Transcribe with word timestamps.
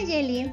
Nayeli, 0.00 0.50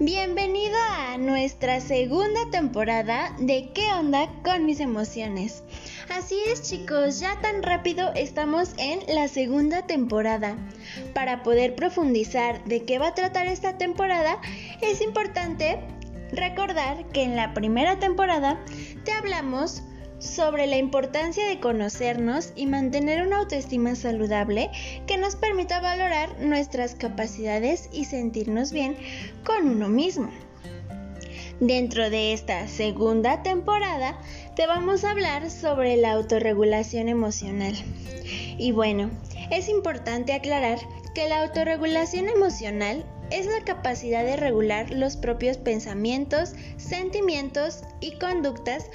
bienvenido 0.00 0.76
a 0.90 1.18
nuestra 1.18 1.80
segunda 1.80 2.50
temporada 2.50 3.32
de 3.38 3.70
¿Qué 3.72 3.86
onda 3.92 4.28
con 4.42 4.66
mis 4.66 4.80
emociones? 4.80 5.62
Así 6.08 6.34
es 6.48 6.62
chicos, 6.62 7.20
ya 7.20 7.40
tan 7.40 7.62
rápido 7.62 8.12
estamos 8.14 8.74
en 8.76 8.98
la 9.14 9.28
segunda 9.28 9.86
temporada. 9.86 10.56
Para 11.14 11.44
poder 11.44 11.76
profundizar 11.76 12.64
de 12.64 12.84
qué 12.84 12.98
va 12.98 13.08
a 13.08 13.14
tratar 13.14 13.46
esta 13.46 13.78
temporada, 13.78 14.40
es 14.80 15.00
importante 15.00 15.78
recordar 16.32 17.06
que 17.10 17.22
en 17.22 17.36
la 17.36 17.54
primera 17.54 18.00
temporada 18.00 18.58
te 19.04 19.12
hablamos 19.12 19.84
sobre 20.18 20.66
la 20.66 20.76
importancia 20.76 21.46
de 21.46 21.60
conocernos 21.60 22.52
y 22.56 22.66
mantener 22.66 23.26
una 23.26 23.38
autoestima 23.38 23.94
saludable 23.94 24.70
que 25.06 25.18
nos 25.18 25.36
permita 25.36 25.80
valorar 25.80 26.40
nuestras 26.40 26.94
capacidades 26.94 27.88
y 27.92 28.04
sentirnos 28.04 28.72
bien 28.72 28.96
con 29.44 29.68
uno 29.68 29.88
mismo. 29.88 30.30
Dentro 31.60 32.08
de 32.08 32.32
esta 32.32 32.68
segunda 32.68 33.42
temporada 33.42 34.16
te 34.54 34.66
vamos 34.66 35.04
a 35.04 35.10
hablar 35.10 35.50
sobre 35.50 35.96
la 35.96 36.12
autorregulación 36.12 37.08
emocional. 37.08 37.74
Y 38.58 38.72
bueno, 38.72 39.10
es 39.50 39.68
importante 39.68 40.32
aclarar 40.32 40.78
que 41.14 41.28
la 41.28 41.42
autorregulación 41.42 42.28
emocional 42.28 43.04
es 43.30 43.46
la 43.46 43.64
capacidad 43.64 44.24
de 44.24 44.36
regular 44.36 44.90
los 44.90 45.16
propios 45.16 45.56
pensamientos, 45.56 46.54
sentimientos 46.76 47.82
y 48.00 48.18
conductas 48.18 48.86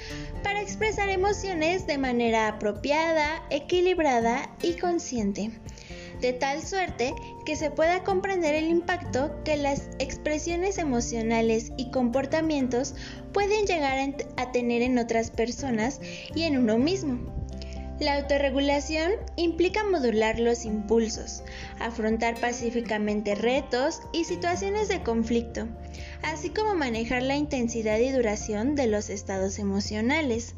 para 0.42 0.60
expresar 0.60 1.08
emociones 1.08 1.86
de 1.86 1.98
manera 1.98 2.48
apropiada, 2.48 3.42
equilibrada 3.50 4.50
y 4.62 4.74
consciente, 4.74 5.50
de 6.20 6.32
tal 6.32 6.62
suerte 6.62 7.14
que 7.44 7.56
se 7.56 7.70
pueda 7.70 8.04
comprender 8.04 8.54
el 8.54 8.68
impacto 8.68 9.42
que 9.44 9.56
las 9.56 9.88
expresiones 9.98 10.78
emocionales 10.78 11.72
y 11.76 11.90
comportamientos 11.90 12.94
pueden 13.32 13.66
llegar 13.66 14.14
a 14.36 14.52
tener 14.52 14.82
en 14.82 14.98
otras 14.98 15.30
personas 15.30 16.00
y 16.34 16.42
en 16.42 16.58
uno 16.58 16.78
mismo. 16.78 17.33
La 18.04 18.16
autorregulación 18.16 19.12
implica 19.36 19.82
modular 19.82 20.38
los 20.38 20.66
impulsos, 20.66 21.42
afrontar 21.80 22.38
pacíficamente 22.38 23.34
retos 23.34 24.02
y 24.12 24.24
situaciones 24.24 24.88
de 24.88 25.02
conflicto, 25.02 25.68
así 26.22 26.50
como 26.50 26.74
manejar 26.74 27.22
la 27.22 27.36
intensidad 27.36 27.98
y 28.00 28.10
duración 28.10 28.74
de 28.74 28.88
los 28.88 29.08
estados 29.08 29.58
emocionales 29.58 30.54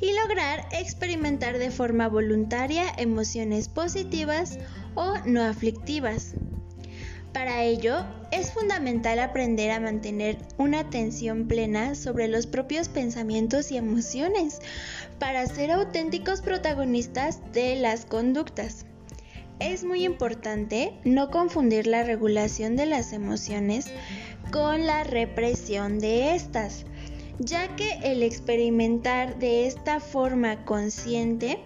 y 0.00 0.12
lograr 0.12 0.66
experimentar 0.72 1.58
de 1.58 1.70
forma 1.70 2.08
voluntaria 2.08 2.92
emociones 2.96 3.68
positivas 3.68 4.58
o 4.96 5.18
no 5.24 5.44
aflictivas. 5.44 6.34
Para 7.32 7.62
ello, 7.62 8.04
es 8.30 8.52
fundamental 8.52 9.18
aprender 9.20 9.70
a 9.70 9.80
mantener 9.80 10.38
una 10.56 10.80
atención 10.80 11.46
plena 11.46 11.94
sobre 11.94 12.28
los 12.28 12.46
propios 12.46 12.88
pensamientos 12.88 13.70
y 13.70 13.76
emociones 13.76 14.60
para 15.18 15.46
ser 15.46 15.70
auténticos 15.70 16.40
protagonistas 16.40 17.40
de 17.52 17.76
las 17.76 18.06
conductas. 18.06 18.86
Es 19.60 19.82
muy 19.84 20.04
importante 20.04 20.94
no 21.04 21.30
confundir 21.30 21.86
la 21.86 22.04
regulación 22.04 22.76
de 22.76 22.86
las 22.86 23.12
emociones 23.12 23.86
con 24.52 24.86
la 24.86 25.04
represión 25.04 25.98
de 25.98 26.34
estas, 26.34 26.84
ya 27.38 27.74
que 27.76 27.98
el 28.04 28.22
experimentar 28.22 29.38
de 29.38 29.66
esta 29.66 30.00
forma 30.00 30.64
consciente 30.64 31.58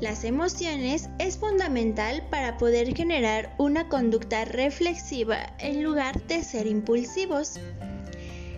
las 0.00 0.24
emociones 0.24 1.08
es 1.18 1.38
fundamental 1.38 2.22
para 2.30 2.58
poder 2.58 2.94
generar 2.94 3.54
una 3.58 3.88
conducta 3.88 4.44
reflexiva 4.44 5.54
en 5.58 5.82
lugar 5.82 6.20
de 6.26 6.42
ser 6.42 6.66
impulsivos. 6.66 7.58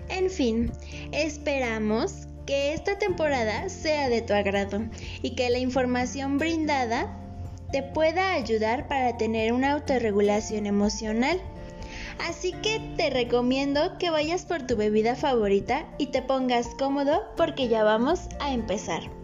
En 0.08 0.30
fin, 0.30 0.72
esperamos 1.12 2.26
que 2.44 2.72
esta 2.72 2.98
temporada 2.98 3.68
sea 3.68 4.08
de 4.08 4.22
tu 4.22 4.32
agrado 4.32 4.82
y 5.22 5.36
que 5.36 5.50
la 5.50 5.58
información 5.58 6.38
brindada 6.38 7.14
te 7.70 7.82
pueda 7.82 8.32
ayudar 8.32 8.88
para 8.88 9.16
tener 9.16 9.52
una 9.52 9.72
autorregulación 9.72 10.66
emocional. 10.66 11.40
Así 12.26 12.52
que 12.52 12.80
te 12.96 13.10
recomiendo 13.10 13.96
que 13.98 14.10
vayas 14.10 14.44
por 14.44 14.66
tu 14.66 14.76
bebida 14.76 15.14
favorita 15.14 15.86
y 15.98 16.06
te 16.06 16.22
pongas 16.22 16.68
cómodo 16.78 17.22
porque 17.36 17.68
ya 17.68 17.84
vamos 17.84 18.28
a 18.40 18.52
empezar. 18.52 19.17